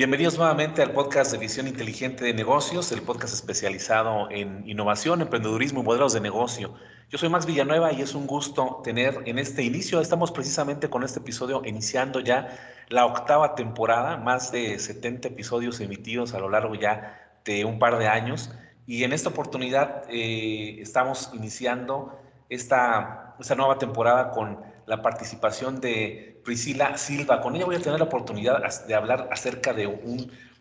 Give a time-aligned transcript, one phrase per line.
[0.00, 5.80] Bienvenidos nuevamente al podcast de Visión Inteligente de Negocios, el podcast especializado en innovación, emprendedurismo
[5.80, 6.72] y modelos de negocio.
[7.10, 11.02] Yo soy Max Villanueva y es un gusto tener en este inicio, estamos precisamente con
[11.02, 12.48] este episodio iniciando ya
[12.88, 17.98] la octava temporada, más de 70 episodios emitidos a lo largo ya de un par
[17.98, 18.50] de años.
[18.86, 26.42] Y en esta oportunidad eh, estamos iniciando esta, esta nueva temporada con la participación de
[26.44, 27.40] Priscila Silva.
[27.40, 29.86] Con ella voy a tener la oportunidad de hablar acerca de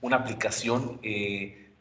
[0.02, 1.74] una aplicación eh,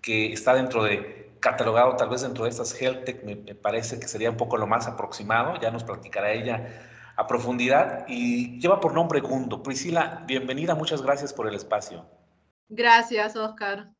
[0.00, 4.06] que está dentro de, catalogado tal vez dentro de estas HealthTech, me, me, parece que
[4.06, 6.80] sería un poco lo más aproximado, ya nos platicará ella
[7.16, 9.64] a profundidad y lleva por nombre Gundo.
[9.64, 12.06] Priscila, bienvenida, muchas gracias por el espacio.
[12.68, 13.90] Gracias, Oscar.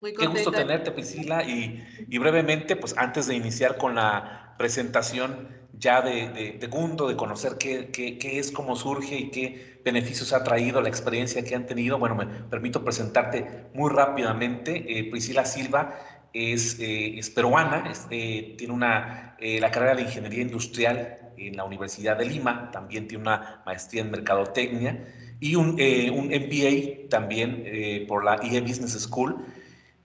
[0.00, 0.14] Muy.
[0.14, 6.02] Qué gusto tenerte, Priscila, y, y brevemente, pues antes de iniciar con la presentación, ya
[6.02, 10.42] de, de, Gundo, de conocer qué, qué, qué, es, cómo surge y qué beneficios ha
[10.42, 11.98] traído la experiencia que han tenido.
[11.98, 14.98] Bueno, me permito presentarte muy rápidamente.
[14.98, 15.98] Eh, Priscila Silva
[16.32, 22.16] es, eh, es peruana, eh, tiene una, la carrera de Ingeniería Industrial en la Universidad
[22.18, 25.06] de Lima, también tiene una maestría en Mercadotecnia
[25.38, 25.80] y un,
[26.12, 29.44] un MBA también por la IE Business School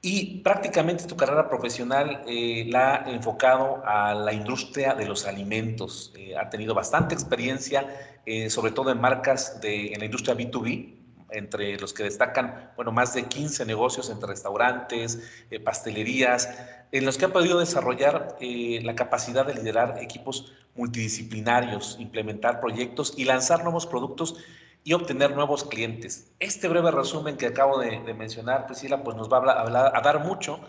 [0.05, 6.11] y prácticamente tu carrera profesional eh, la ha enfocado a la industria de los alimentos.
[6.17, 10.95] Eh, ha tenido bastante experiencia, eh, sobre todo en marcas de, en la industria B2B,
[11.31, 15.19] entre los que destacan, bueno, más de 15 negocios entre restaurantes,
[15.63, 16.49] pastelerías,
[16.91, 23.23] en los que ha podido desarrollar la capacidad de liderar equipos multidisciplinarios, implementar proyectos y
[23.23, 24.35] lanzar nuevos productos
[24.83, 26.31] y obtener nuevos clientes.
[26.39, 30.23] Este breve resumen que acabo de, mencionar, Priscila, pues nos va a, hablar, a, dar
[30.25, 30.59] mucho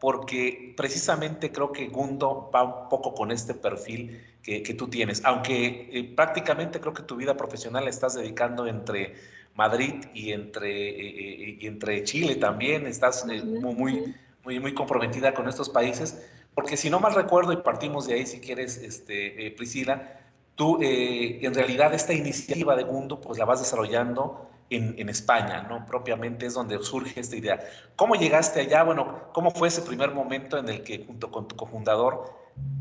[0.00, 5.22] porque precisamente creo que Gundo va un poco con este perfil que, que tú tienes,
[5.24, 9.16] aunque eh, prácticamente creo que tu vida profesional la estás dedicando entre
[9.54, 15.34] Madrid y entre, eh, eh, y entre Chile también, estás muy, muy, muy, muy comprometida
[15.34, 16.24] con estos países,
[16.54, 20.20] porque si no mal recuerdo, y partimos de ahí si quieres, este, Priscila,
[20.58, 25.62] Tú, eh, en realidad, esta iniciativa de Mundo, pues la vas desarrollando en, en, España,
[25.62, 25.86] ¿no?
[25.86, 27.60] Propiamente es donde surge esta idea.
[27.94, 28.82] ¿Cómo llegaste allá?
[28.82, 32.34] Bueno, ¿cómo fue ese primer momento en el que, junto con tu cofundador,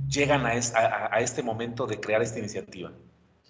[0.10, 2.92] llegan a, es, a, a este momento de crear esta iniciativa?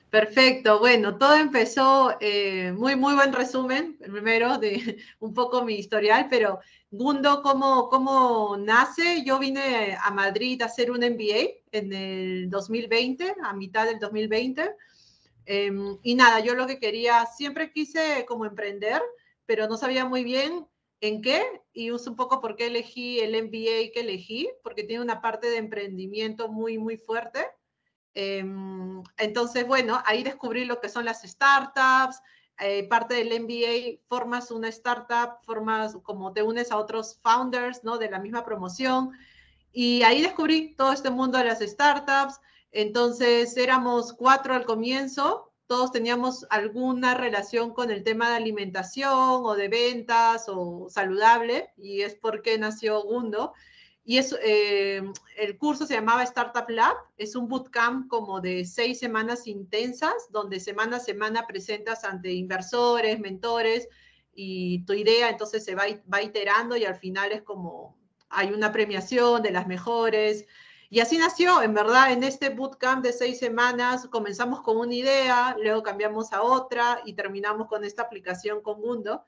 [0.10, 6.28] Perfecto, bueno, todo empezó, eh, muy, muy buen resumen, primero, de un poco mi historial,
[6.30, 6.60] pero
[6.90, 9.26] Gundo, ¿cómo, ¿cómo nace?
[9.26, 14.62] Yo vine a Madrid a hacer un MBA en el 2020, a mitad del 2020,
[15.46, 19.02] eh, em, y nada, yo lo que quería, siempre quise como emprender,
[19.46, 20.66] pero no sabía muy bien
[21.02, 21.44] en qué,
[21.74, 25.58] y un poco por qué elegí el MBA que elegí, porque tiene una parte de
[25.58, 27.46] emprendimiento muy, muy fuerte.
[28.20, 32.20] Em, entonces, bueno, ahí descubrí lo que son las startups,
[32.60, 38.00] eh, parte del MBA, formas una startup, formas como te unes a otros founders, ¿no?
[38.00, 39.12] De la misma promoción.
[39.72, 42.42] Y ahí descubrí todo este mundo de las startups.
[42.72, 49.54] Entonces, éramos cuatro al comienzo, todos teníamos alguna relación con el tema de alimentación o
[49.54, 53.54] de ventas o saludable, y es porque nació Gundo.
[54.10, 55.04] Y es, eh,
[55.36, 60.62] el curso se llamaba Startup Lab, es un bootcamp como de seis semanas intensas, donde
[60.62, 63.90] semana a semana presentas ante inversores, mentores
[64.34, 67.98] y tu idea, entonces se va, va iterando y al final es como
[68.30, 70.46] hay una premiación de las mejores.
[70.90, 75.58] Y así nació, en verdad, en este bootcamp de seis semanas comenzamos con una idea,
[75.62, 79.26] luego cambiamos a otra y terminamos con esta aplicación con Mundo,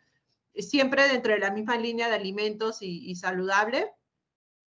[0.56, 3.92] siempre dentro de la misma línea de alimentos y, y saludable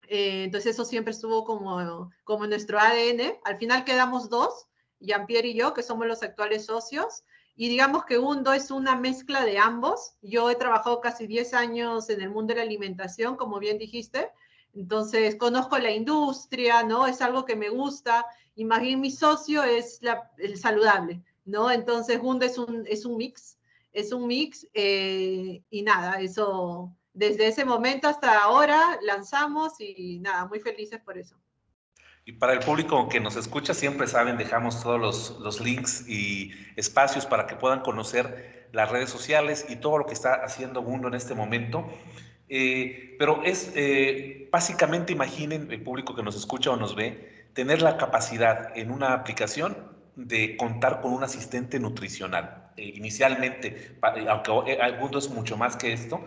[0.09, 3.39] eh, entonces eso siempre estuvo como, como nuestro ADN.
[3.45, 4.67] Al final quedamos dos,
[5.01, 7.25] Jean-Pierre y yo, que somos los actuales socios.
[7.55, 10.15] Y digamos que Undo es una mezcla de ambos.
[10.23, 14.31] Yo he trabajado casi 10 años en el mundo de la alimentación, como bien dijiste.
[14.75, 17.07] Entonces, conozco la industria, ¿no?
[17.07, 18.25] Es algo que me gusta.
[18.55, 20.01] Y más bien mi socio es
[20.39, 21.71] el saludable, ¿no?
[21.71, 23.59] Entonces, Undo es un, es un mix,
[23.93, 24.67] es un mix.
[24.73, 31.19] Eh, y nada, eso desde ese momento hasta ahora lanzamos y nada, muy felices por
[31.19, 31.37] eso.
[32.25, 36.53] Y para el público que nos escucha, siempre saben, dejamos todos los, los, links y
[36.77, 41.09] espacios para que puedan conocer las redes sociales y todo lo que está haciendo Mundo
[41.09, 41.85] en este momento.
[42.49, 47.83] Eh, pero es eh, básicamente, imaginen el público que nos escucha o nos ve, tener
[47.83, 49.77] la capacidad en una aplicación
[50.17, 52.71] de contar con un asistente nutricional.
[52.77, 53.99] Eh, inicialmente,
[54.29, 56.21] aunque el mundo es mucho más que esto,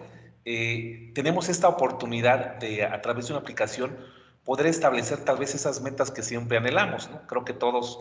[0.46, 3.98] eh, tenemos esta oportunidad de, a través de una aplicación,
[4.44, 7.10] poder establecer tal vez esas metas que siempre anhelamos.
[7.10, 7.26] ¿no?
[7.28, 8.00] Creo que todos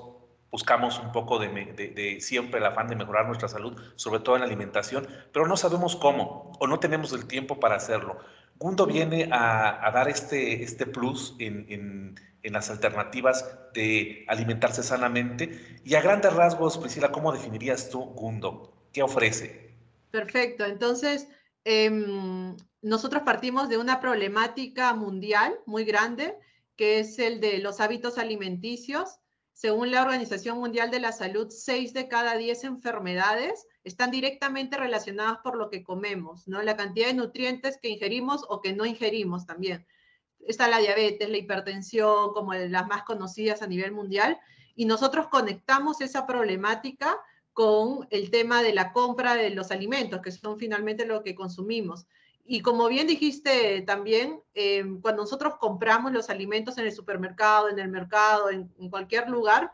[0.50, 4.46] buscamos un poco de, siempre el afán de mejorar nuestra salud, sobre todo en la
[4.46, 8.18] alimentación, pero no sabemos cómo o no tenemos el tiempo para hacerlo.
[8.56, 12.14] Gundo viene a, dar este, este plus en,
[12.44, 15.80] las alternativas de alimentarse sanamente.
[15.82, 18.72] Y a grandes rasgos, Priscila, ¿cómo definirías tú Gundo?
[18.92, 19.74] ¿Qué ofrece?
[20.12, 20.64] Perfecto.
[20.64, 21.26] Entonces,
[21.64, 26.38] em, nosotros partimos de una problemática mundial muy grande,
[26.76, 29.18] que es el de los hábitos alimenticios.
[29.52, 35.38] Según la Organización Mundial de la Salud, 6 de cada 10 enfermedades están directamente relacionadas
[35.38, 36.62] por lo que comemos, ¿no?
[36.62, 39.86] La cantidad de nutrientes que ingerimos o que no ingerimos también.
[40.40, 44.38] Está la diabetes, la hipertensión, como las más conocidas a nivel mundial,
[44.74, 47.16] y nosotros conectamos esa problemática
[47.54, 52.06] con el tema de la compra de los alimentos, que son finalmente lo que consumimos.
[52.44, 57.78] Y como bien dijiste también, em, cuando nosotros compramos los alimentos en el supermercado, en
[57.78, 59.70] el mercado, en, cualquier lugar,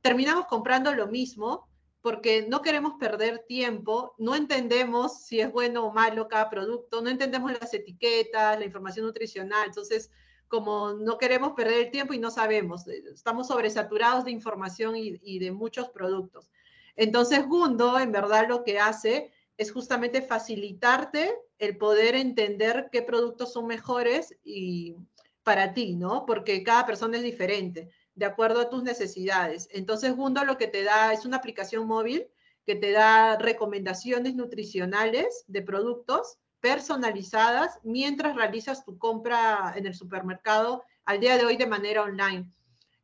[0.00, 1.68] terminamos comprando lo mismo
[2.00, 7.10] porque no queremos perder tiempo, no entendemos si es bueno o malo cada producto, no
[7.10, 9.66] entendemos las etiquetas, la información nutricional.
[9.66, 10.12] Entonces,
[10.46, 15.38] como no queremos perder el tiempo y no sabemos, eh, estamos sobresaturados de información y
[15.40, 16.48] de muchos productos.
[16.96, 23.52] Entonces, Gundo, en verdad, lo que hace es justamente facilitarte el poder entender qué productos
[23.52, 24.96] son mejores y
[25.42, 26.26] para ti, ¿no?
[26.26, 29.68] Porque cada persona es diferente, de acuerdo a tus necesidades.
[29.72, 32.26] Entonces, Gundo lo que te da es una aplicación móvil
[32.66, 40.82] que te da recomendaciones nutricionales de productos personalizadas mientras realizas tu compra en el supermercado
[41.04, 42.50] al día de hoy de manera online.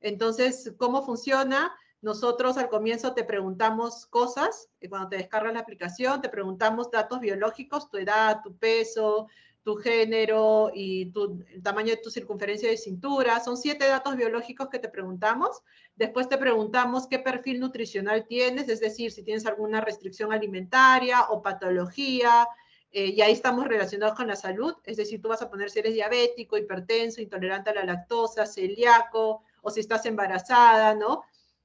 [0.00, 1.72] Entonces, ¿cómo funciona?
[2.02, 7.20] Nosotros al comienzo te preguntamos cosas, y cuando te descargas la aplicación, te preguntamos datos
[7.20, 9.28] biológicos, tu edad, tu peso,
[9.62, 13.38] tu género y tu, el tamaño de tu circunferencia de cintura.
[13.38, 15.62] Son siete datos biológicos que te preguntamos.
[15.94, 21.40] Después te preguntamos qué perfil nutricional tienes, es decir, si tienes alguna restricción alimentaria o
[21.40, 22.48] patología.
[22.90, 25.78] Eh, y ahí estamos relacionados con la salud, es decir, tú vas a poner si
[25.78, 31.22] eres diabético, hipertenso, intolerante a la lactosa, celíaco, o si estás embarazada, ¿no?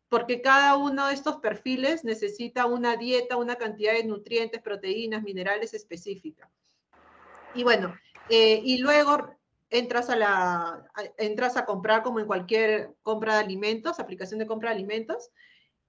[0.09, 5.74] Porque cada uno de estos perfiles necesita una dieta, una cantidad de nutrientes, proteínas, minerales
[5.74, 6.50] específica.
[7.54, 7.95] Y bueno,
[8.30, 9.30] eh, y luego
[9.69, 10.88] entras a, la,
[11.18, 15.30] entras a comprar como en cualquier compra de alimentos, aplicación de compra de alimentos,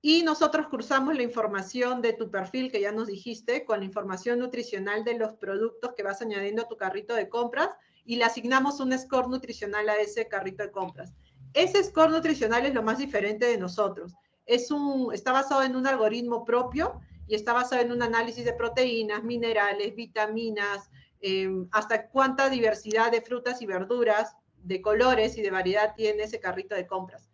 [0.00, 4.38] y nosotros cruzamos la información de tu perfil, que ya nos dijiste, con la información
[4.38, 7.70] nutricional de los productos que vas añadiendo a tu carrito de compras,
[8.04, 11.12] y le asignamos un score nutricional a ese carrito de compras.
[11.54, 14.14] Ese score nutricional es lo más diferente de nosotros.
[14.46, 18.54] Es un, está basado en un algoritmo propio y está basado en un análisis de
[18.54, 20.90] proteínas, minerales, vitaminas,
[21.20, 26.40] em, hasta cuánta diversidad de frutas y verduras, de colores y de variedad tiene ese
[26.40, 27.28] carrito de compras.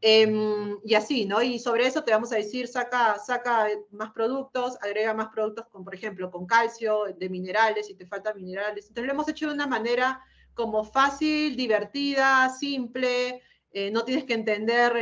[0.00, 1.40] Em, y así, ¿no?
[1.40, 5.82] Y sobre eso te vamos a decir, saca, saca más productos, agrega más productos, con,
[5.82, 8.88] por ejemplo, con calcio, de minerales, si te faltan minerales.
[8.88, 10.22] Entonces lo hemos hecho de una manera
[10.52, 13.42] como fácil, divertida, simple,
[13.76, 14.92] eh, no tienes que entender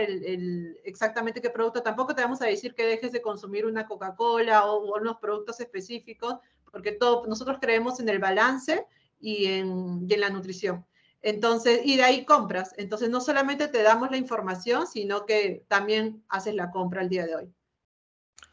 [0.83, 4.99] exactamente qué producto, tampoco te vamos a decir que dejes de consumir una Coca-Cola o,
[4.99, 6.37] unos productos específicos,
[6.71, 8.87] porque todo, nosotros creemos en el balance
[9.21, 10.87] y en, y en la nutrición.
[11.21, 12.75] Entonces, y de ahí compras.
[12.79, 17.27] Entonces, no solamente te damos la información, sino que también haces la compra el día
[17.27, 17.53] de hoy.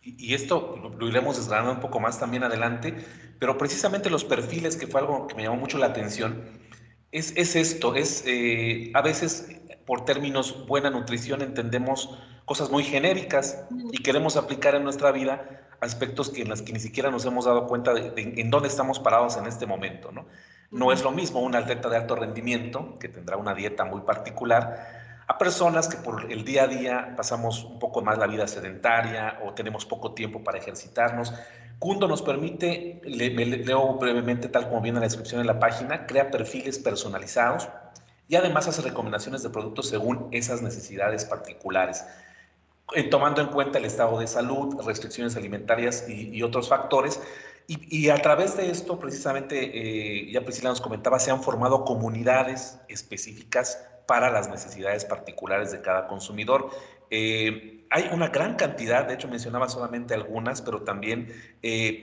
[0.01, 2.93] Y esto lo iremos desgranando un poco más también adelante,
[3.39, 6.43] pero precisamente los perfiles, que fue algo que me llamó mucho la atención,
[7.13, 9.59] es, es esto, es eh, a veces
[9.89, 12.15] por términos buena nutrición entendemos
[12.45, 16.79] cosas muy genéricas y queremos aplicar en nuestra vida aspectos que en las que ni
[16.79, 20.27] siquiera nos hemos dado cuenta de, en dónde estamos parados en este momento, ¿no?
[20.69, 25.25] No es lo mismo un atleta de alto rendimiento, que tendrá una dieta muy particular,
[25.27, 29.39] a personas que por el día a día pasamos un poco más la vida sedentaria
[29.43, 31.33] o tenemos poco tiempo para ejercitarnos.
[31.79, 36.29] Kundo nos permite, leo brevemente tal como viene en la descripción de la página, crea
[36.29, 37.69] perfiles personalizados
[38.29, 42.05] y además hace recomendaciones de productos según esas necesidades particulares,
[42.95, 47.19] eh, tomando en cuenta el estado de salud, restricciones alimentarias y, otros factores.
[47.67, 52.79] Y, a través de esto, precisamente, eh, ya Priscila nos comentaba, se han formado comunidades
[52.87, 56.69] específicas para las necesidades particulares de cada consumidor.
[57.11, 61.31] Eh, hay una gran cantidad, de hecho mencionaba solamente algunas, pero también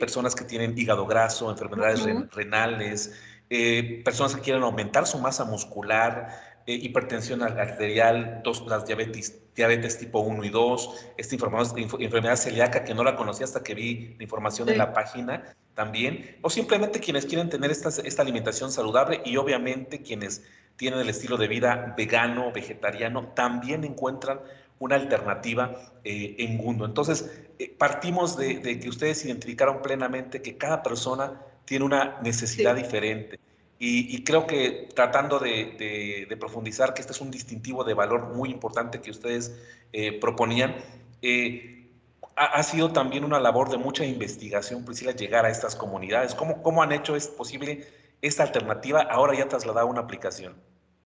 [0.01, 3.13] personas que tienen hígado graso, enfermedades renales,
[3.51, 6.29] eh, personas que quieren aumentar su masa muscular,
[6.67, 12.95] eh, hipertensión arterial, dos, las diabetes, diabetes tipo 1 y 2, esta enfermedad celíaca que
[12.95, 17.27] no la conocía hasta que vi la información en la página también, o simplemente quienes
[17.27, 20.43] quieren tener esta, esta alimentación saludable y obviamente quienes
[20.77, 24.41] tienen el estilo de vida vegano, vegetariano, también encuentran
[24.79, 26.85] una alternativa eh, en Gundo.
[26.85, 33.39] Entonces, eh, partimos de, que ustedes identificaron plenamente que cada persona tiene una necesidad diferente.
[33.79, 39.03] Y, creo que tratando de, profundizar que este es un distintivo de valor muy importante
[39.03, 39.55] que ustedes
[39.93, 40.77] eh, proponían,
[42.37, 46.35] ha, sido también una labor de mucha investigación, Priscila, llegar a estas comunidades.
[46.35, 47.87] ¿Cómo, cómo han hecho es posible
[48.23, 50.55] esta alternativa ahora ya trasladada a una aplicación?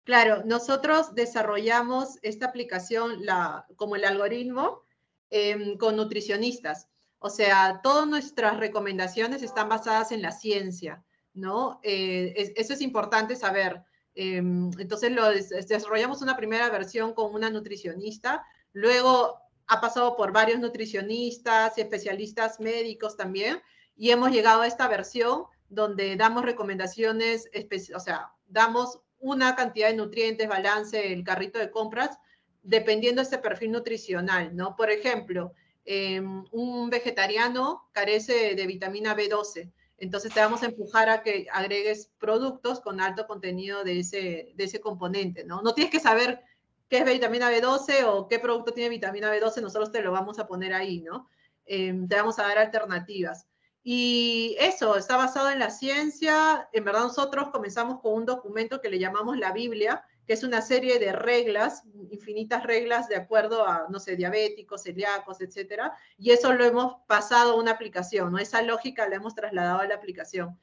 [0.04, 4.82] Claro, nosotros desarrollamos esta aplicación la, como el algoritmo
[5.30, 6.88] em, con nutricionistas.
[7.18, 11.02] O sea, todas nuestras recomendaciones están basadas en la ciencia,
[11.32, 11.80] ¿no?
[11.82, 13.82] Eh, eso es importante saber.
[14.14, 20.60] Em, entonces, lo, desarrollamos una primera versión con una nutricionista, luego ha pasado por varios
[20.60, 23.60] nutricionistas especialistas médicos también,
[23.96, 27.48] y hemos llegado a esta versión donde damos recomendaciones,
[27.94, 32.18] o sea, damos una cantidad de nutrientes, balance, el carrito de compras,
[32.62, 34.76] dependiendo de ese perfil nutricional, ¿no?
[34.76, 35.52] Por ejemplo,
[35.84, 42.10] em, un vegetariano carece de vitamina B12, entonces te vamos a empujar a que agregues
[42.18, 45.62] productos con alto contenido de ese, de ese componente, ¿no?
[45.62, 46.42] No tienes que saber
[46.88, 50.46] qué es vitamina B12 o qué producto tiene vitamina B12, nosotros te lo vamos a
[50.46, 51.28] poner ahí, ¿no?
[51.66, 53.46] Em, te vamos a dar alternativas.
[53.82, 56.68] Y eso está basado en la ciencia.
[56.72, 60.62] En verdad nosotros comenzamos con un documento que le llamamos la Biblia, que es una
[60.62, 65.92] serie de reglas, infinitas reglas de acuerdo a, no sé, diabéticos, celíacos, etcétera.
[66.18, 68.38] Y eso lo hemos pasado a una aplicación, ¿no?
[68.38, 70.58] Esa lógica la hemos trasladado a la aplicación.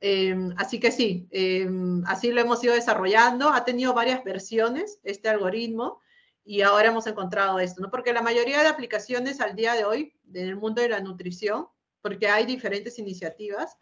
[0.00, 3.48] Em, así que sí, em, así lo hemos ido desarrollando.
[3.48, 6.00] Ha tenido varias versiones este algoritmo
[6.44, 7.90] y ahora hemos encontrado esto, ¿no?
[7.90, 11.66] Porque la mayoría de aplicaciones al día de hoy, en el mundo de la nutrición,
[12.00, 13.76] porque hay diferentes iniciativas,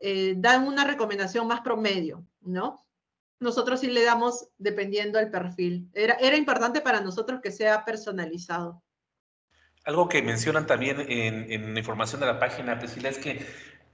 [0.00, 2.84] eh, dan una recomendación más promedio, ¿no?
[3.40, 5.88] Nosotros sí le damos dependiendo del perfil.
[5.94, 8.82] Era, era importante para nosotros que sea personalizado.
[9.84, 13.46] Algo que mencionan también en, en la información de la página, Priscila, es que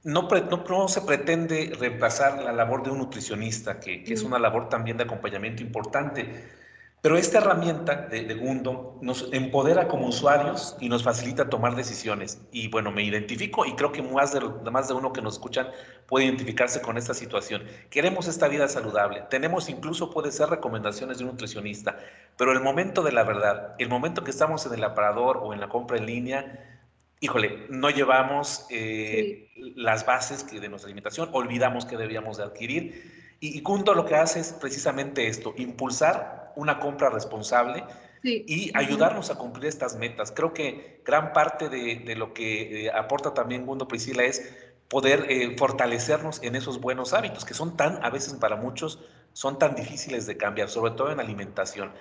[0.03, 4.69] no, no, se pretende reemplazar la labor de un nutricionista, que, que es una labor
[4.69, 6.63] también de acompañamiento importante
[7.04, 12.40] pero esta herramienta de, Gundo nos empodera como usuarios y nos facilita tomar decisiones.
[12.50, 15.68] Y bueno, me identifico y creo que más de, más de uno que nos escuchan
[16.06, 17.62] puede identificarse con esta situación.
[17.90, 19.23] Queremos esta vida saludable.
[19.28, 21.99] Tenemos incluso, puede ser recomendaciones de un nutricionista.
[22.38, 25.61] Pero el momento de la verdad, el momento que estamos en el aparador o en
[25.61, 26.80] la compra en línea,
[27.20, 33.25] híjole, no llevamos eh, las bases que de nuestra alimentación, olvidamos que debíamos de adquirir
[33.40, 37.84] y, Gundo lo que hace es precisamente esto, impulsar una compra responsable
[38.23, 40.32] y ayudarnos a cumplir estas metas.
[40.32, 44.54] Creo que gran parte de, lo que eh, aporta también Gundo Priscila es
[44.88, 49.00] poder eh, fortalecernos en esos buenos hábitos que son tan, a veces para muchos,
[49.32, 51.92] son tan difíciles de cambiar, sobre todo en alimentación.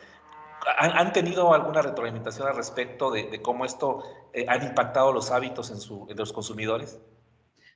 [0.77, 5.81] ¿Han, tenido alguna retroalimentación al respecto de, cómo esto eh, ha impactado los hábitos en,
[5.81, 6.99] su, en los consumidores?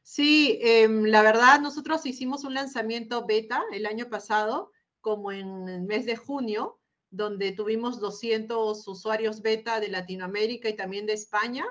[0.04, 4.72] Sí, em, la verdad, nosotros hicimos un lanzamiento beta el año pasado,
[5.08, 11.06] como en el mes de junio, donde tuvimos 200 usuarios beta de Latinoamérica y también
[11.06, 11.66] de España.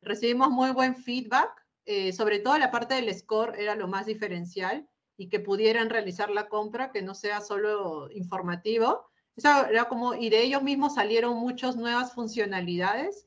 [0.00, 1.50] Recibimos muy buen feedback,
[1.84, 6.30] eh, sobre todo la parte del score era lo más diferencial y que pudieran realizar
[6.30, 9.10] la compra, que no sea solo informativo.
[9.36, 13.26] Eso era como, y de ellos mismos salieron muchas nuevas funcionalidades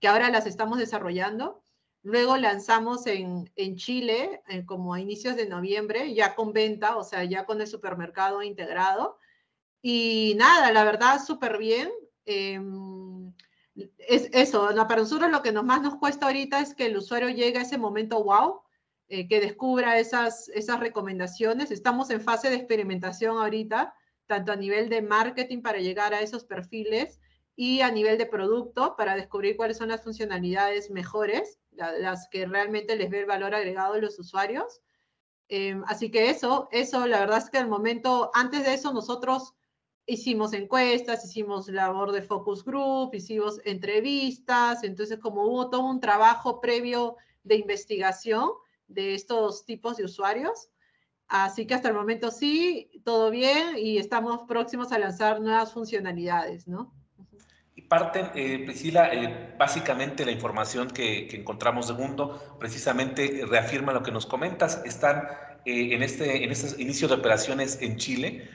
[0.00, 1.62] que ahora las estamos desarrollando.
[2.02, 7.24] Luego lanzamos en, Chile, eh, como a inicios de noviembre, ya con venta, o sea,
[7.24, 9.18] ya con el supermercado integrado.
[9.82, 11.90] Y nada, la verdad, súper bien.
[12.24, 13.32] Em,
[13.98, 17.28] es eso, para nosotros lo que nos más nos cuesta ahorita es que el usuario
[17.28, 18.62] llegue a ese momento wow,
[19.08, 21.70] eh, que descubra esas, esas recomendaciones.
[21.70, 23.94] Estamos en fase de experimentación ahorita,
[24.26, 27.20] tanto a nivel de marketing para llegar a esos perfiles
[27.56, 31.58] y a nivel de producto para descubrir cuáles son las funcionalidades mejores
[31.98, 34.80] las que realmente les ve el valor agregado a los usuarios.
[35.48, 39.54] Em, así que eso, eso, la verdad es que al momento, antes de eso, nosotros
[40.08, 46.60] hicimos encuestas, hicimos labor de focus group, hicimos entrevistas, entonces como hubo todo un trabajo
[46.60, 48.50] previo de investigación
[48.86, 50.70] de estos tipos de usuarios,
[51.28, 56.66] así que hasta el momento sí, todo bien y estamos próximos a lanzar nuevas funcionalidades,
[56.66, 56.97] ¿no?
[57.88, 64.12] Parten, eh, Priscila, eh, básicamente la información que, encontramos de Mundo precisamente reafirma lo que
[64.12, 64.82] nos comentas.
[64.84, 65.28] Están
[65.64, 68.48] eh, en, este, en este inicio de operaciones en Chile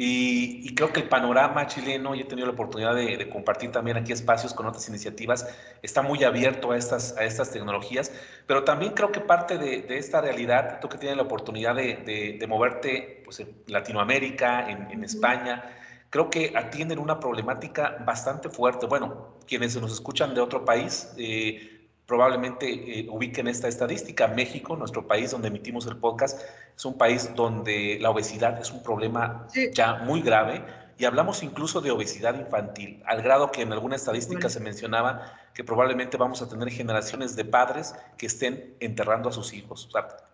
[0.00, 4.12] y, creo que el panorama chileno, y he tenido la oportunidad de, compartir también aquí
[4.12, 5.48] espacios con otras iniciativas,
[5.82, 8.12] está muy abierto a estas, a estas tecnologías,
[8.46, 13.22] pero también creo que parte de, esta realidad, tú que tienes la oportunidad de, moverte
[13.24, 15.64] pues, en Latinoamérica, en, en España,
[16.10, 18.86] creo que atienden una problemática bastante fuerte.
[18.86, 24.28] Bueno, quienes nos escuchan de otro país, eh, probablemente eh, ubiquen esta estadística.
[24.28, 26.40] México, nuestro país donde emitimos el podcast,
[26.76, 30.64] es un país donde la obesidad es un problema ya muy grave
[30.98, 35.62] y hablamos incluso de obesidad infantil, al grado que en alguna estadística se mencionaba que
[35.62, 39.88] probablemente vamos a tener generaciones de padres que estén enterrando a sus hijos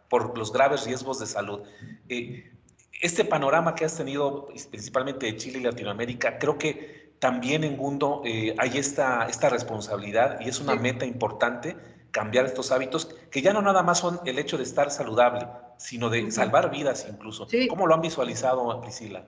[0.08, 1.60] por los graves riesgos de salud.
[2.08, 2.50] Eh,
[3.04, 8.22] este panorama que has tenido principalmente de Chile y Latinoamérica, creo que también en Gundo
[8.24, 11.76] eh, hay esta, esta responsabilidad y es una meta importante
[12.10, 15.46] cambiar estos hábitos que ya no nada más son el hecho de estar saludable,
[15.76, 17.46] sino de salvar vidas incluso.
[17.68, 19.26] ¿Cómo lo han visualizado, Priscila?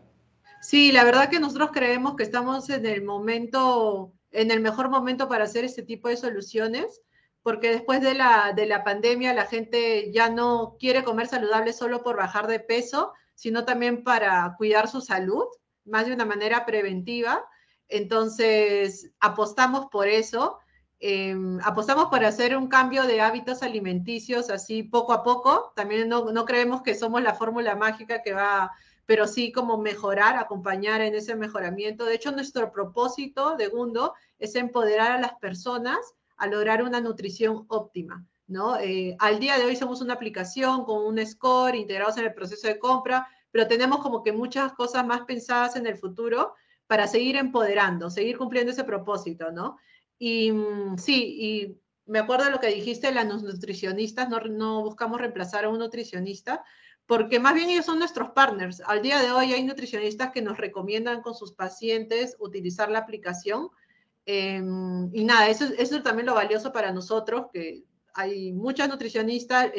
[0.62, 5.28] Sí, la verdad que nosotros creemos que estamos en el momento, en el mejor momento
[5.28, 7.02] para hacer este tipo de soluciones,
[7.42, 12.02] porque después de la, de la pandemia la gente ya no quiere comer saludable solo
[12.02, 15.44] por bajar de peso, sino también para cuidar su salud,
[15.84, 17.44] más de una manera preventiva.
[17.88, 20.58] Entonces, apostamos por eso.
[20.98, 25.72] Em, apostamos por hacer un cambio de hábitos alimenticios así poco a poco.
[25.76, 28.72] También no, no creemos que somos la fórmula mágica que va,
[29.04, 32.06] pero sí como mejorar, acompañar en ese mejoramiento.
[32.06, 35.98] De hecho, nuestro propósito de Gundo es empoderar a las personas
[36.38, 38.26] a lograr una nutrición óptima.
[38.46, 38.78] ¿No?
[38.78, 42.68] Eh, al día de hoy somos una aplicación con un score integrados en el proceso
[42.68, 46.54] de compra, pero tenemos como que muchas cosas más pensadas en el futuro
[46.86, 49.78] para seguir empoderando, seguir cumpliendo ese propósito, ¿no?
[50.18, 55.20] Y mm, sí, y me acuerdo de lo que dijiste, las nutricionistas, no, no buscamos
[55.20, 56.64] reemplazar a un nutricionista,
[57.06, 58.82] porque más bien ellos son nuestros partners.
[58.86, 63.70] Al día de hoy hay nutricionistas que nos recomiendan con sus pacientes utilizar la aplicación.
[64.24, 67.84] Em, y nada, eso, eso es también lo valioso para nosotros, que
[68.16, 69.70] hay muchas nutricionistas,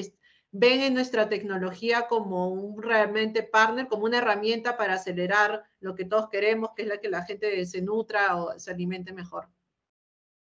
[0.51, 6.06] ven en nuestra tecnología como un realmente partner, como una herramienta para acelerar lo que
[6.06, 9.50] todos queremos, que es la que la gente se nutra o se alimente mejor.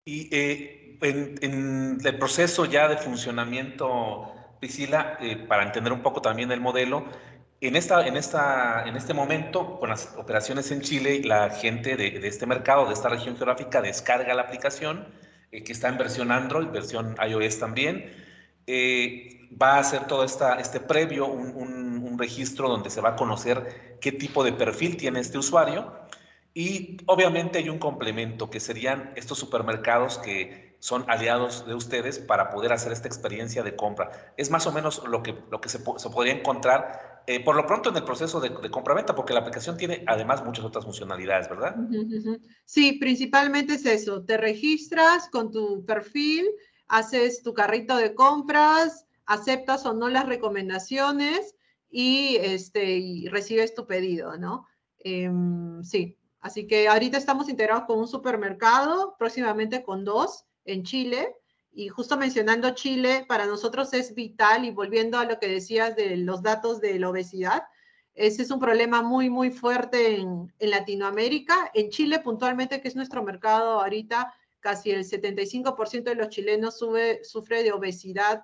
[0.06, 6.52] Y eh, en, el proceso ya de funcionamiento, Priscila, eh, para entender un poco también
[6.52, 7.06] el modelo,
[7.60, 12.26] en, esta, en, esta, en este momento, con las operaciones en Chile, la gente de,
[12.28, 15.08] este mercado, de esta región geográfica, descarga la aplicación,
[15.52, 18.12] eh, que está en versión Android, versión iOS también,
[18.68, 24.12] eh, va a hacer todo este previo, un, registro donde se va a conocer qué
[24.12, 25.94] tipo de perfil tiene este usuario.
[26.56, 32.50] Y obviamente hay un complemento que serían estos supermercados que son aliados de ustedes para
[32.50, 34.34] poder hacer esta experiencia de compra.
[34.38, 37.90] Es más o menos lo que, lo que se, podría encontrar eh, por lo pronto
[37.90, 41.76] en el proceso de, compra-venta, porque la aplicación tiene además muchas otras funcionalidades, ¿verdad?
[42.66, 44.24] Sí, principalmente es eso.
[44.24, 46.48] Te registras con tu perfil,
[46.88, 51.56] haces tu carrito de compras, aceptas o no las recomendaciones
[51.90, 54.66] y, este, recibes tu pedido, ¿no?
[55.00, 61.36] Em, sí, así que ahorita estamos integrados con un supermercado, próximamente con dos en Chile.
[61.72, 66.18] Y justo mencionando Chile, para nosotros es vital y volviendo a lo que decías de
[66.18, 67.64] los datos de la obesidad,
[68.18, 71.70] ese es un problema muy, muy fuerte en, Latinoamérica.
[71.76, 77.64] En Chile puntualmente, que es nuestro mercado ahorita, casi el 75% de los chilenos sufre
[77.64, 78.44] de obesidad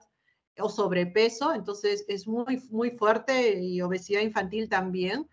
[0.59, 5.27] o sobrepeso, entonces es muy, muy fuerte y obesidad infantil también.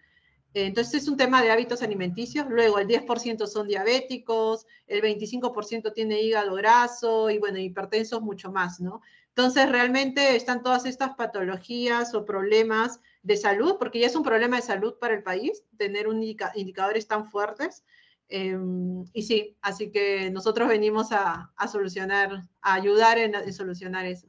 [0.53, 2.47] Entonces es un tema de hábitos alimenticios.
[2.49, 8.81] Luego el 10% son diabéticos, el 25% tiene hígado graso y bueno, hipertensos mucho más,
[8.81, 9.01] ¿no?
[9.29, 14.57] Entonces realmente están todas estas patologías o problemas de salud, porque ya es un problema
[14.57, 17.85] de salud para el país tener un indicadores tan fuertes.
[18.29, 24.29] Em, y sí, así que nosotros venimos a, solucionar, a ayudar en, solucionar eso.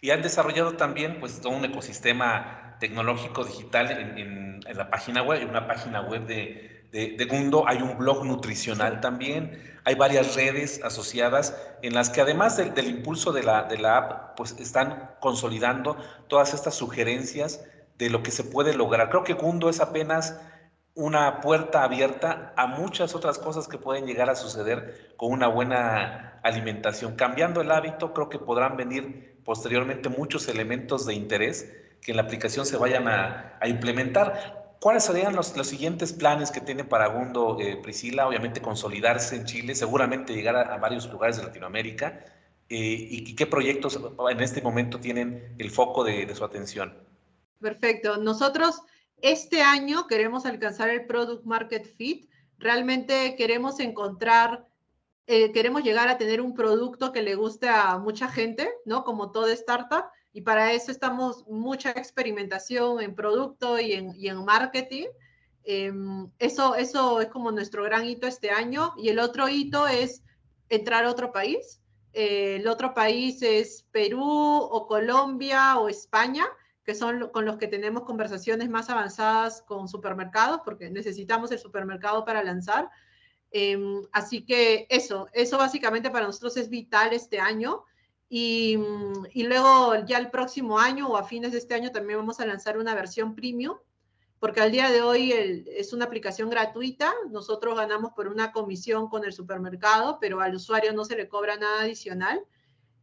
[0.00, 5.66] Y han desarrollado también pues todo un ecosistema tecnológico digital en, la página web, una
[5.66, 11.94] página web de, de, Gundo, hay un blog nutricional también, hay varias redes asociadas en
[11.94, 15.96] las que además del, del impulso de la, de la app, pues están consolidando
[16.28, 17.64] todas estas sugerencias
[17.98, 19.10] de lo que se puede lograr.
[19.10, 20.40] Creo que Gundo es apenas
[20.94, 26.38] una puerta abierta a muchas otras cosas que pueden llegar a suceder con una buena
[26.44, 27.16] alimentación.
[27.16, 31.72] Cambiando el hábito, creo que podrán venir posteriormente muchos elementos de interés
[32.04, 34.76] que en la aplicación se vayan a, implementar.
[34.78, 38.28] ¿Cuáles serían los, siguientes planes que tiene para Gundo eh, Priscila?
[38.28, 42.24] Obviamente consolidarse en Chile, seguramente llegar a, varios lugares de Latinoamérica.
[42.68, 43.98] Eh, y, qué proyectos
[44.30, 46.94] en este momento tienen el foco de, de su atención?
[47.58, 48.18] Perfecto.
[48.18, 48.82] Nosotros
[49.22, 52.28] este año queremos alcanzar el Product Market Fit.
[52.58, 54.66] Realmente queremos encontrar,
[55.26, 59.04] eh, queremos llegar a tener un producto que le guste a mucha gente, ¿no?
[59.04, 60.04] Como toda startup.
[60.34, 65.06] Y para eso estamos mucha experimentación en producto y en, y en marketing.
[65.62, 68.92] Em, eso, eso es como nuestro gran hito este año.
[68.98, 70.24] Y el otro hito es
[70.68, 71.80] entrar a otro país.
[72.12, 76.44] Eh, el otro país es Perú o Colombia o España,
[76.84, 82.24] que son con los que tenemos conversaciones más avanzadas con supermercados, porque necesitamos el supermercado
[82.24, 82.90] para lanzar.
[83.52, 87.84] Em, así que eso, eso básicamente para nosotros es vital este año.
[88.28, 88.78] Y,
[89.32, 92.46] y, luego ya el próximo año o a fines de este año también vamos a
[92.46, 93.76] lanzar una versión premium,
[94.40, 95.32] porque al día de hoy
[95.66, 97.12] es una aplicación gratuita.
[97.30, 101.56] Nosotros ganamos por una comisión con el supermercado, pero al usuario no se le cobra
[101.56, 102.44] nada adicional.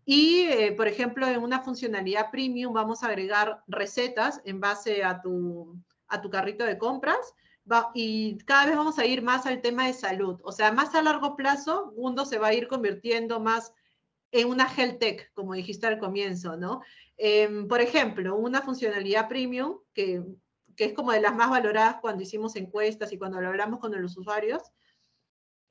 [0.03, 5.21] Y, eh, por ejemplo, en una funcionalidad premium vamos a agregar recetas en base a
[5.21, 7.33] tu, a tu carrito de compras
[7.93, 10.39] y cada vez vamos a ir más al tema de salud.
[10.43, 13.73] O sea, más a largo plazo, Mundo se va a ir convirtiendo más
[14.31, 16.81] en una health tech, como dijiste al comienzo, ¿no?
[17.17, 20.23] Em, por ejemplo, una funcionalidad premium que,
[20.75, 24.17] que, es como de las más valoradas cuando hicimos encuestas y cuando hablamos con los
[24.17, 24.63] usuarios,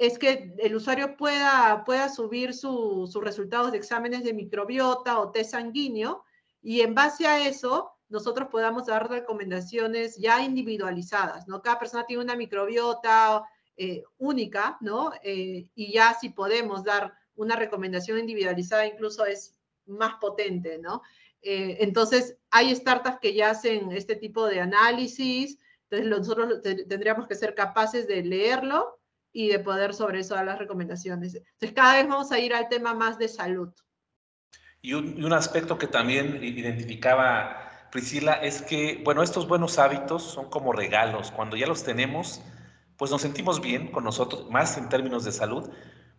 [0.01, 5.51] es que el usuario pueda, pueda subir sus resultados de exámenes de microbiota o test
[5.51, 6.25] sanguíneo
[6.63, 11.61] y en base a eso nosotros podamos dar recomendaciones ya individualizadas, ¿no?
[11.61, 13.45] Cada persona tiene una microbiota
[13.77, 15.13] eh, única, ¿no?
[15.23, 19.55] Eh, y ya si podemos dar una recomendación individualizada incluso es
[19.87, 21.03] más potente, ¿no?
[21.43, 27.35] Eh, entonces, hay startups que ya hacen este tipo de análisis, entonces nosotros tendríamos que
[27.35, 29.01] ser capaces de leerlo
[29.33, 31.35] y de poder sobre eso dar las recomendaciones.
[31.35, 33.73] Entonces, cada vez vamos a ir al tema más de salud.
[34.83, 40.49] Un, y un aspecto que también identificaba Priscila, es que, bueno, estos buenos hábitos son
[40.51, 41.31] como regalos.
[41.31, 42.41] Cuando ya los tenemos,
[42.97, 45.71] pues nos sentimos bien con nosotros, más en términos de salud,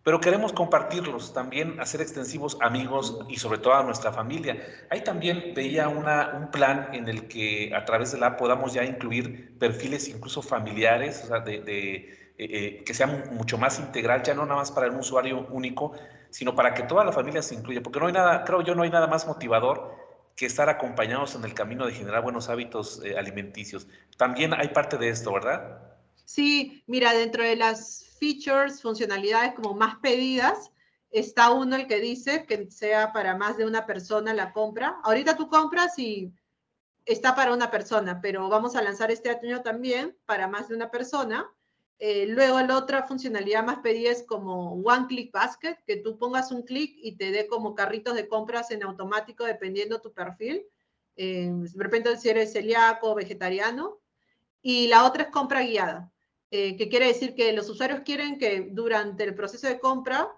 [0.02, 4.60] pero queremos compartirlos, también hacer extensivos amigos y sobre todo a nuestra familia.
[4.90, 8.84] Ahí también veía una, un plan en el que a través de la podamos ya
[8.84, 14.34] incluir perfiles incluso familiares, o sea, de, eh, eh, que sean mucho más integral, ya
[14.34, 15.92] no nada más para un usuario único,
[16.30, 18.82] sino para que toda la familia se incluya, porque no hay nada, creo yo, no
[18.82, 19.94] hay nada más motivador
[20.34, 23.86] que estar acompañados en el camino de generar buenos hábitos eh, alimenticios.
[24.16, 25.78] También hay parte de esto, ¿verdad?
[26.24, 30.70] Sí, mira, dentro de las features, funcionalidades como más pedidas,
[31.10, 35.00] está uno el que dice que sea para más de una persona la compra.
[35.02, 36.32] Ahorita tú compras y
[37.04, 40.88] está para una persona, pero vamos a lanzar este año también para más de una
[40.88, 41.52] persona.
[41.98, 46.52] Eh, luego la otra funcionalidad más pedida es como One Click Basket, que tú pongas
[46.52, 50.64] un clic y te dé como carritos de compras en automático dependiendo tu perfil.
[51.16, 53.98] Eh, de repente si eres celíaco o vegetariano.
[54.62, 56.12] Y la otra es compra guiada,
[56.54, 60.28] eh, que quiere decir que los usuarios quieren que durante el proceso de compra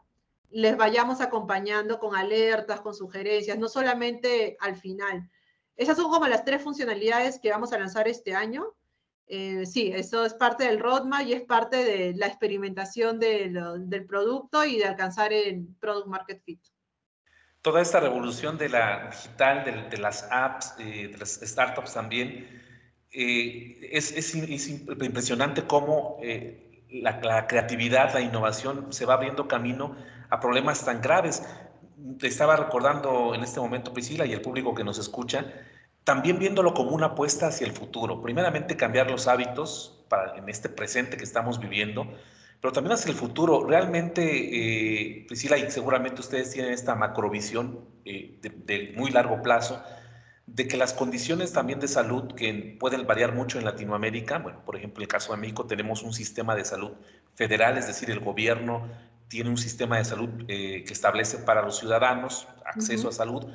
[0.49, 5.29] les vayamos acompañando con alertas, con sugerencias, no solamente al final.
[5.77, 8.77] Esas son como las tres funcionalidades que vamos a lanzar este año.
[9.27, 14.65] Eh, sí, eso es parte del roadmap y es parte de la experimentación del producto
[14.65, 16.61] y de alcanzar el product market fit.
[17.61, 22.64] Toda esta revolución de la digital, de, las apps, eh, de las startups también,
[23.15, 26.19] eh, es, impresionante cómo
[26.91, 29.97] la, la, creatividad, la innovación se va abriendo camino
[30.31, 31.43] a problemas tan graves.
[32.19, 35.47] Te estaba recordando en este momento, Priscila, y el público que nos escucha,
[36.05, 38.23] también viéndolo como una apuesta hacia el futuro.
[38.23, 42.07] Primeramente, cambiar los hábitos para, en este presente que estamos viviendo,
[42.61, 43.67] pero también hacia el futuro.
[43.67, 49.83] Realmente, eh, Priscila, y seguramente ustedes tienen esta macrovisión eh, de, muy largo plazo,
[50.47, 54.77] de que las condiciones también de salud, que pueden variar mucho en Latinoamérica, bueno, por
[54.77, 56.93] ejemplo, en el caso de México tenemos un sistema de salud
[57.35, 58.87] federal, es decir, el gobierno
[59.29, 63.47] tiene un sistema de salud eh, que establece para los ciudadanos acceso a salud,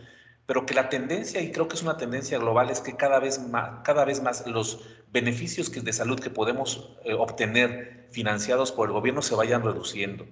[0.45, 3.39] pero que la tendencia, y creo que es una tendencia global, es que cada vez
[3.39, 8.87] más, cada vez más los beneficios que, de salud que podemos eh, obtener financiados por
[8.87, 10.25] el gobierno se vayan reduciendo.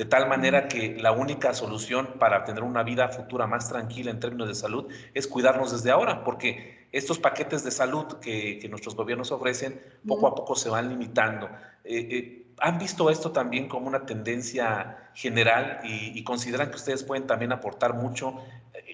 [0.00, 4.18] De tal manera que la única solución para tener una vida futura más tranquila en
[4.18, 9.30] términos de salud es cuidarnos desde ahora, porque estos paquetes de salud que, nuestros gobiernos
[9.30, 11.50] ofrecen poco a poco se van limitando.
[11.84, 17.26] Eh, eh, ¿Han visto esto también como una tendencia general y, consideran que ustedes pueden
[17.26, 18.42] también aportar mucho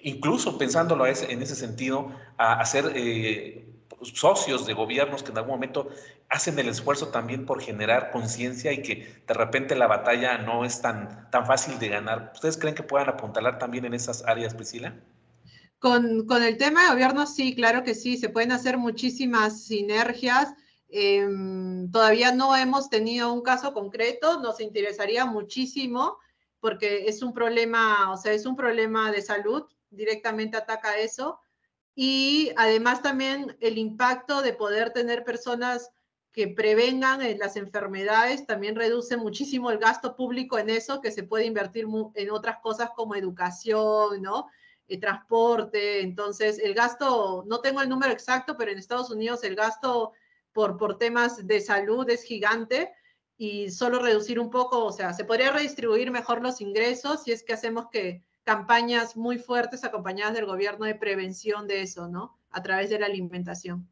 [0.03, 2.61] incluso pensándolo en ese sentido, a,
[2.95, 3.65] eh,
[4.01, 5.89] socios de gobiernos que en algún momento
[6.29, 10.81] hacen el esfuerzo también por generar conciencia y que de repente la batalla no es
[10.81, 12.31] tan, tan fácil de ganar.
[12.33, 14.95] ¿Ustedes creen que puedan apuntalar también en esas áreas, Priscila?
[15.79, 20.53] Con, con el tema de gobierno, sí, claro que sí, se pueden hacer muchísimas sinergias.
[20.89, 26.17] Em, todavía no hemos tenido un caso concreto, nos interesaría muchísimo
[26.59, 31.39] porque es un problema, o sea, es un problema de salud, directamente ataca eso.
[31.99, 35.89] Y además también el impacto de poder tener personas
[36.31, 41.23] que prevengan eh, las enfermedades, también reduce muchísimo el gasto público en eso, que se
[41.23, 44.45] puede invertir en otras cosas como educación, ¿no?
[44.87, 46.01] Eh, transporte.
[46.01, 50.13] Entonces, el gasto, no tengo el número exacto, pero en Estados Unidos el gasto
[50.51, 52.93] por, por temas de salud es gigante
[53.37, 57.41] y solo reducir un poco, o sea, se podría redistribuir mejor los ingresos si es
[57.41, 62.39] que hacemos que campañas muy fuertes acompañadas del gobierno de prevención de eso, ¿no?
[62.49, 63.89] A través de la alimentación.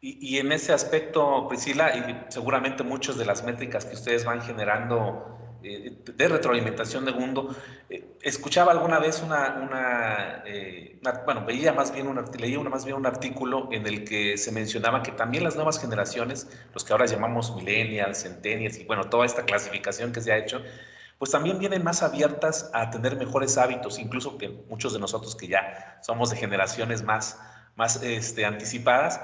[0.00, 5.58] Y, en ese aspecto, Priscila, y seguramente muchas de las métricas que ustedes van generando
[5.62, 7.54] eh, de retroalimentación de Gundo,
[7.90, 12.84] eh, escuchaba alguna vez una, eh, una, bueno, veía más bien un, leía una, más
[12.86, 16.92] bien un artículo en el que se mencionaba que también las nuevas generaciones, los que
[16.92, 20.62] ahora llamamos millennials, centennials y bueno, toda esta clasificación que se ha hecho,
[21.20, 25.48] pues también vienen más abiertas a tener mejores hábitos, incluso que muchos de nosotros que
[25.48, 27.38] ya somos de generaciones más,
[27.76, 29.20] más este, anticipadas,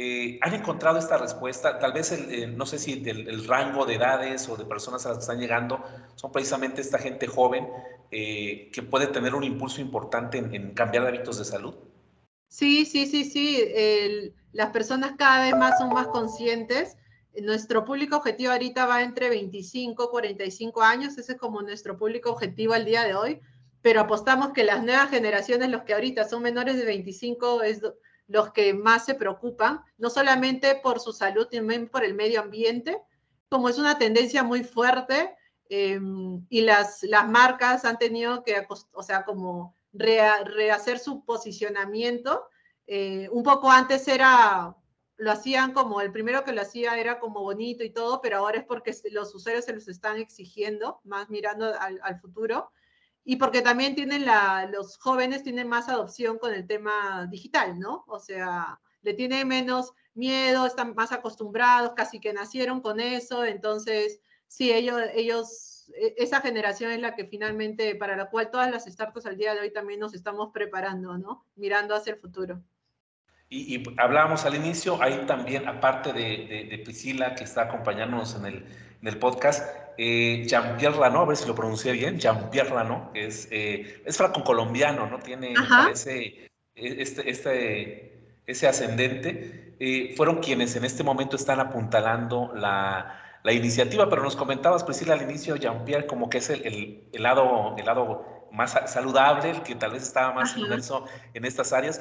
[0.00, 1.80] eh, ¿Han encontrado esta respuesta?
[1.80, 5.08] Tal vez, el, eh, no sé si el, rango de edades o de personas a
[5.08, 5.82] las que están llegando
[6.14, 7.66] son precisamente esta gente joven
[8.12, 11.74] eh, que puede tener un impulso importante en, cambiar hábitos de salud.
[12.46, 14.32] Sí, sí, sí, sí.
[14.52, 16.97] las personas cada vez más son más conscientes.
[17.42, 21.18] Nuestro público objetivo ahorita va entre 25 y 45 años.
[21.18, 23.40] Ese es como nuestro público objetivo al día de hoy.
[23.82, 27.80] Pero apostamos que las nuevas generaciones, los que ahorita son menores de 25, es
[28.28, 33.00] los que más se preocupan, no solamente por su salud, también por el medio ambiente,
[33.48, 35.34] como es una tendencia muy fuerte
[35.70, 42.44] em, y las, las marcas han tenido que, o sea, como rehacer su posicionamiento.
[42.86, 44.76] Eh, un poco antes era,
[45.18, 48.58] lo hacían como, el primero que lo hacía era como bonito y todo, pero ahora
[48.58, 52.70] es porque los usuarios se los están exigiendo, más mirando al, al futuro
[53.28, 58.04] y porque también tienen la, los jóvenes tienen más adopción con el tema digital, ¿no?
[58.06, 64.22] O sea, le tienen menos miedo, están más acostumbrados, casi que nacieron con eso, entonces,
[64.46, 69.26] sí, ellos, ellos, esa generación es la que finalmente, para la cual todas las startups
[69.26, 71.44] al día de hoy también nos estamos preparando, ¿no?
[71.54, 72.62] Mirando hacia el futuro.
[73.50, 78.54] Y, hablábamos al inicio, hay también, aparte de, de, Priscila, que está acompañándonos en el,
[79.00, 83.26] en el podcast, eh, Jean-Pierre Rano, a ver si lo pronuncié bien, Jean-Pierre Rano, que
[83.26, 85.18] es, eh, es franco-colombiano, ¿no?
[85.18, 85.54] Tiene,
[85.90, 89.74] ese, este, este, ese ascendente.
[89.80, 95.14] Eh, fueron quienes en este momento están apuntalando la, la, iniciativa, pero nos comentabas, Priscila,
[95.14, 99.74] al inicio, Jean-Pierre, como que es el, el, lado, el lado más saludable, el que
[99.74, 102.00] tal vez estaba más inmerso en estas áreas.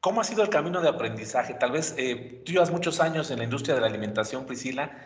[0.00, 1.54] ¿Cómo ha sido el camino de aprendizaje?
[1.54, 4.96] Tal vez eh, tú llevas muchos años en la industria de la alimentación, Priscila.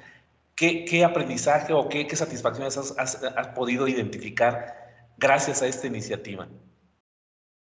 [0.54, 3.16] ¿Qué, aprendizaje o qué, satisfacciones has,
[3.54, 6.46] podido identificar gracias a esta iniciativa?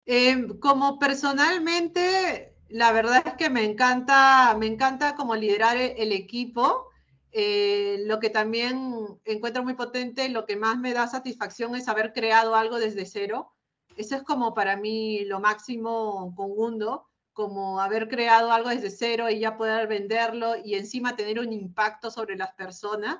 [0.07, 6.13] Em, como personalmente, la verdad es que me encanta, me encanta como liderar e, el,
[6.13, 6.89] equipo.
[7.31, 12.13] Eh, lo que también encuentro muy potente, lo que más me da satisfacción es haber
[12.15, 13.53] creado algo desde cero.
[13.97, 19.31] Eso es como para mí lo máximo con Gundo, como haber creado algo desde cero
[19.31, 23.19] y ya poder venderlo y encima tener un impacto sobre las personas,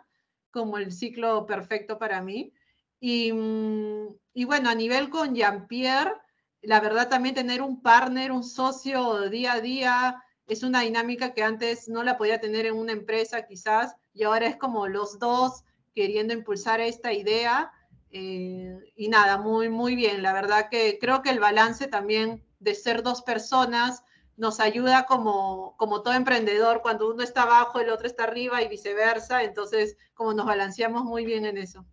[0.51, 2.53] como el ciclo perfecto para mí.
[3.01, 6.13] Y, mm, y bueno, a nivel con Jean-Pierre,
[6.61, 11.43] la verdad también tener un partner, un socio día a día, es una dinámica que
[11.43, 15.65] antes no la podía tener en una empresa quizás, y ahora es como los dos
[15.95, 17.73] queriendo impulsar esta idea
[18.13, 20.23] eh, y nada, muy, muy bien.
[20.23, 24.05] La verdad que creo que el balance también de ser dos personas
[24.37, 28.69] nos ayuda como, como todo emprendedor, cuando uno está abajo, el otro está arriba y
[28.69, 29.43] viceversa.
[29.43, 31.87] Entonces, como nos balanceamos muy bien en eso.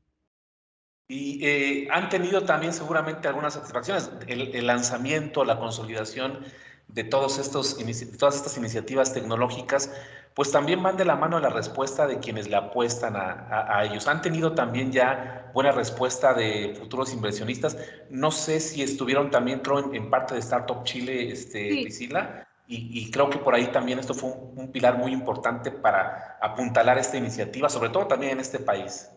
[1.08, 4.12] Y eh, han tenido también seguramente algunas satisfacciones.
[4.28, 6.46] El, el lanzamiento, la consolidación
[6.90, 7.78] de, todos estos,
[8.18, 9.92] todas estas iniciativas tecnológicas,
[10.34, 14.08] pues también van de la mano la respuesta de quienes le apuestan a, ellos.
[14.08, 17.78] Han tenido también ya buena respuesta de futuros inversionistas.
[18.10, 23.32] No sé si estuvieron también, creo, en, parte de Startup Chile, este, Priscila, y, creo
[23.32, 27.90] que por ahí también esto fue un, pilar muy importante para apuntalar esta iniciativa, sobre
[27.90, 29.10] todo también en este país.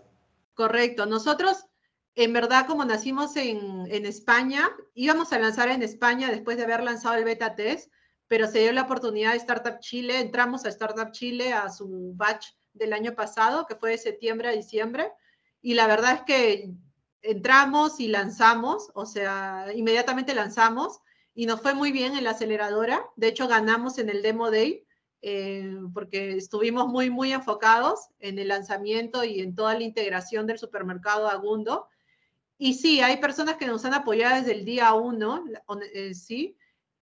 [0.54, 1.04] Correcto.
[1.04, 1.66] Nosotros
[2.14, 7.14] en verdad, como nacimos en, España, íbamos a lanzar en España después de haber lanzado
[7.14, 7.90] el beta test,
[8.28, 12.46] pero se dio la oportunidad de Startup Chile, entramos a Startup Chile a su batch
[12.72, 15.12] del año pasado, que fue de septiembre a diciembre,
[15.60, 16.70] y la verdad es que
[17.22, 21.00] entramos y lanzamos, o sea, inmediatamente lanzamos,
[21.34, 24.84] y nos fue muy bien en la aceleradora, de hecho ganamos en el Demo Day,
[25.20, 30.58] eh, porque estuvimos muy, muy enfocados en el lanzamiento y en toda la integración del
[30.58, 31.88] supermercado Agundo,
[32.62, 35.44] y sí, hay personas que nos han apoyado desde el día uno,
[35.94, 36.56] eh, sí.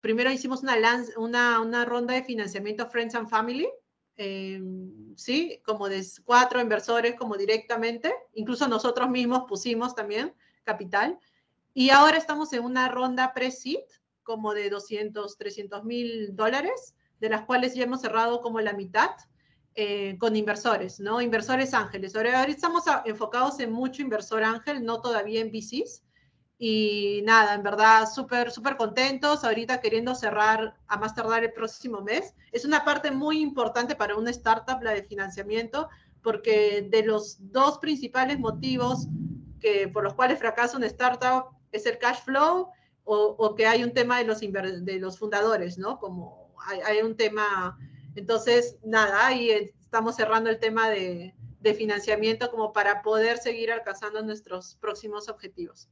[0.05, 3.67] Primero hicimos una, ronda de financiamiento Friends and Family,
[4.17, 5.59] em, ¿sí?
[5.65, 11.17] Como de cuatro inversores como directamente, incluso nosotros mismos pusimos también capital.
[11.73, 13.79] Y ahora estamos en una ronda pre-seed
[14.21, 19.09] como de 200, 300 mil dólares, de las cuales ya hemos cerrado como la mitad
[19.73, 21.19] eh, con inversores, ¿no?
[21.19, 22.15] Inversores ángeles.
[22.15, 26.04] Ahora, estamos enfocados en mucho inversor ángel, no todavía en VCs.
[26.57, 29.43] Y nada, en verdad, súper, súper contentos.
[29.43, 32.33] Ahorita queriendo cerrar a más tardar el próximo mes.
[32.51, 35.89] Es una parte muy importante para una startup, la de financiamiento,
[36.21, 39.07] porque de los dos principales motivos
[39.59, 42.69] que, por los cuales fracasa una startup es el cash flow
[43.03, 45.99] o, que hay un tema de los, de los fundadores, ¿no?
[45.99, 47.77] Como hay, hay un tema
[48.15, 51.33] entonces, nada, ahí estamos cerrando el tema de,
[51.77, 55.89] financiamiento como para poder seguir alcanzando nuestros próximos objetivos.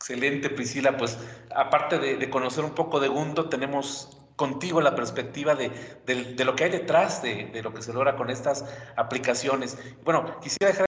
[0.00, 0.96] Excelente, Priscila.
[0.96, 1.18] Pues
[1.54, 5.68] aparte de, conocer un poco de Gundo, tenemos contigo la perspectiva de,
[6.42, 8.64] lo que hay detrás de, lo que se logra con estas
[8.96, 9.78] aplicaciones.
[10.02, 10.86] Bueno, quisiera dejar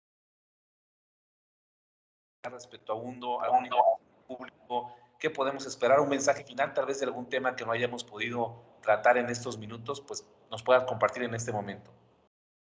[2.51, 3.69] respecto a Gundo, a un
[4.27, 6.01] público, ¿qué podemos esperar?
[6.01, 9.59] Un mensaje final, tal vez de algún tema que no hayamos podido tratar en estos
[9.59, 11.91] minutos, pues nos puedas compartir en este momento.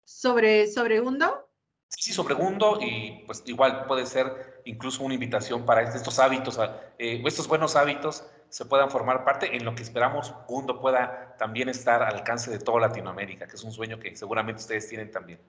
[0.07, 1.48] ¿Sobre, sobre Gundo?
[1.88, 6.59] Sí, sobre Gundo y pues igual puede ser incluso una invitación para estos hábitos,
[6.98, 11.68] eh, estos buenos hábitos se puedan formar parte en lo que esperamos Gundo pueda también
[11.68, 15.40] estar al alcance de toda Latinoamérica, que es un sueño que seguramente ustedes tienen también.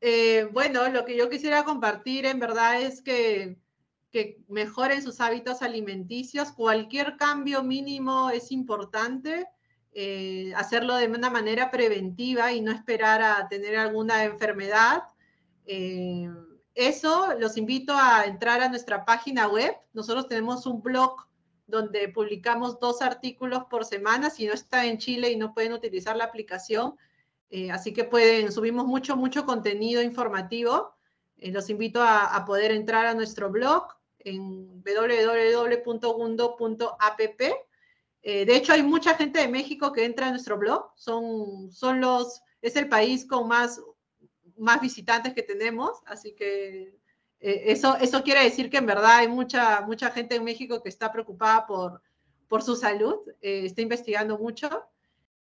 [0.00, 3.56] Eh, bueno, lo que yo quisiera compartir en verdad es que
[4.12, 6.52] que mejoren sus hábitos alimenticios.
[6.52, 9.48] Cualquier cambio mínimo es importante.
[9.94, 15.04] Eh, hacerlo de una manera preventiva y no esperar a tener alguna enfermedad.
[15.66, 16.28] Eh,
[16.74, 19.76] eso los invito a entrar a nuestra página web.
[19.92, 21.16] Nosotros tenemos un blog
[21.66, 24.30] donde publicamos dos artículos por semana.
[24.30, 26.96] Si no está en Chile y no pueden utilizar la aplicación,
[27.50, 30.94] eh, así que pueden, subimos mucho, mucho contenido informativo.
[31.36, 33.88] los invito a, poder entrar a nuestro blog
[34.20, 35.90] en www.gundo.app.
[38.24, 40.92] Eh, de hecho, hay mucha gente de México que entra a nuestro blog.
[40.94, 43.80] Son, son los, es el país con más,
[44.56, 46.94] más visitantes que tenemos, así que
[47.40, 50.88] eh, eso, eso quiere decir que en verdad hay mucha, mucha gente en México que
[50.88, 52.02] está preocupada por,
[52.48, 54.68] por su salud, eh, está investigando mucho.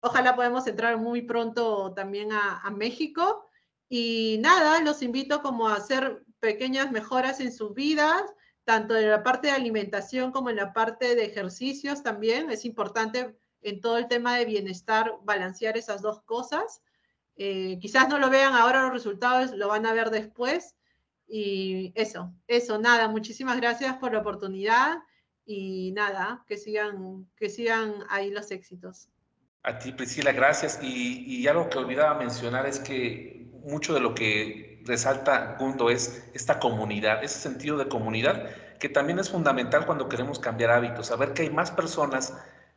[0.01, 3.45] Ojalá podamos entrar muy pronto también a, a México.
[3.87, 8.23] Y nada, los invito como a hacer pequeñas mejoras en sus vidas,
[8.65, 12.51] tanto en la parte de alimentación como en la parte de ejercicios también.
[12.51, 16.81] Es importante en todo el tema de bienestar balancear esas dos cosas.
[17.37, 20.75] Eh, quizás no lo vean ahora los resultados, lo van a ver después.
[21.27, 24.97] Y eso, eso, nada, muchísimas gracias por la oportunidad
[25.45, 29.09] y nada, que sigan, que sigan ahí los éxitos.
[29.63, 30.79] A ti, Priscila, gracias.
[30.81, 36.29] Y, y algo que olvidaba mencionar es que mucho de lo que resalta Gundo es
[36.33, 41.33] esta comunidad, ese sentido de comunidad que también es fundamental cuando queremos cambiar hábitos, saber
[41.33, 42.33] que hay más personas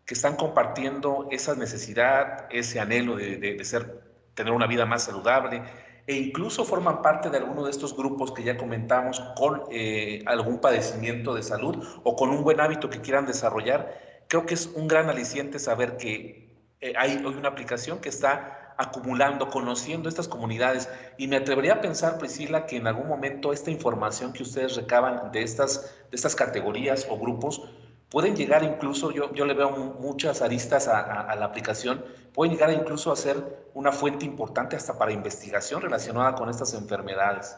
[0.07, 4.08] que están compartiendo esa necesidad, ese anhelo de, ser,
[4.39, 5.63] tener una vida más saludable
[6.07, 10.61] e incluso forman parte de alguno de estos grupos que ya comentamos con eh, algún
[10.61, 13.99] padecimiento de salud o con un buen hábito que quieran desarrollar.
[14.29, 18.75] Creo que es un gran aliciente saber que eh, hay hoy una aplicación que está
[18.79, 20.89] acumulando, conociendo estas comunidades.
[21.19, 25.33] Y me atrevería a pensar, Priscila, que en algún momento esta información que ustedes recaban
[25.33, 27.69] de estas, de estas categorías o grupos
[28.11, 33.13] pueden llegar incluso, yo, yo le veo muchas aristas a, la aplicación, pueden llegar incluso
[33.13, 37.57] a ser una fuente importante hasta para investigación relacionada con estas enfermedades.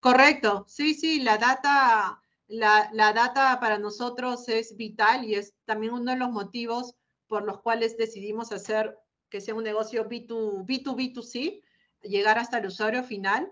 [0.00, 5.92] Correcto, sí, sí, la data, la, la data para nosotros es vital y es también
[5.92, 6.96] uno de los motivos
[7.28, 8.98] por los cuales decidimos hacer
[9.28, 11.62] que sea un negocio B2, B2, B2C,
[12.02, 13.50] llegar hasta el usuario final,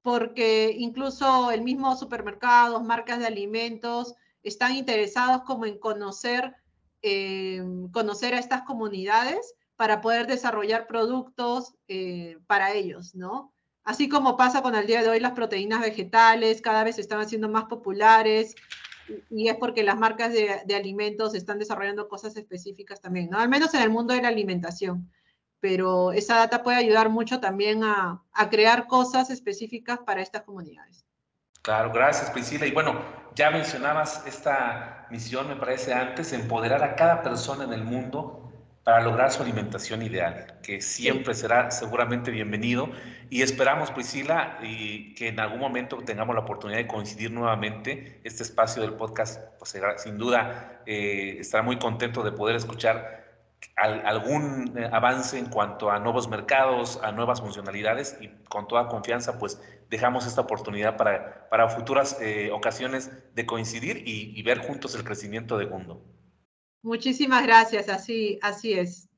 [0.00, 6.54] porque incluso el mismo supermercados, marcas de alimentos, están interesados como en conocer,
[7.02, 13.52] eh, conocer a estas comunidades para poder desarrollar productos eh, para ellos, ¿no?
[13.84, 17.20] Así como pasa con el día de hoy las proteínas vegetales, cada vez se están
[17.20, 18.54] haciendo más populares,
[19.30, 23.38] y es porque las marcas de, alimentos están desarrollando cosas específicas también, ¿no?
[23.38, 25.10] Al menos en el mundo de la alimentación.
[25.60, 31.04] Pero esa data puede ayudar mucho también a, crear cosas específicas para estas comunidades.
[31.62, 32.66] Claro, gracias Priscila.
[32.66, 33.00] Y bueno,
[33.36, 38.52] ya mencionabas esta misión, me parece antes, empoderar a cada persona en el mundo
[38.82, 42.90] para lograr su alimentación ideal, que siempre será seguramente bienvenido.
[43.30, 48.20] Y esperamos, Priscila, y que en algún momento tengamos la oportunidad de coincidir nuevamente.
[48.24, 53.21] Este espacio del podcast, pues sin duda, eh, estará muy contento de poder escuchar
[53.76, 59.38] algún eh, avance en cuanto a nuevos mercados, a nuevas funcionalidades y con toda confianza
[59.38, 64.94] pues dejamos esta oportunidad para, para futuras eh, ocasiones de coincidir y, y, ver juntos
[64.94, 66.02] el crecimiento de Gundo.
[66.82, 69.08] Muchísimas gracias, así, así es.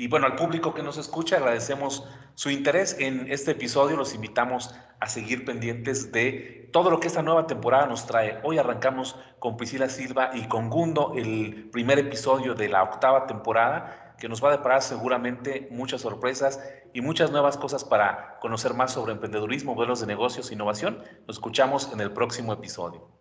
[0.00, 3.98] Y bueno, al público que nos escucha, agradecemos su interés en este episodio.
[3.98, 8.40] Los invitamos a seguir pendientes de todo lo que esta nueva temporada nos trae.
[8.42, 14.14] Hoy arrancamos con Priscila Silva y con Gundo el primer episodio de la octava temporada
[14.18, 16.60] que nos va a deparar seguramente muchas sorpresas
[16.94, 21.04] y muchas nuevas cosas para conocer más sobre emprendedurismo, modelos de negocios, innovación.
[21.26, 23.19] Nos escuchamos en el próximo episodio.